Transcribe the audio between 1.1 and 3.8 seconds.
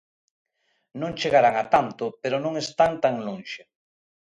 chegarán a tanto pero non están tan lonxe.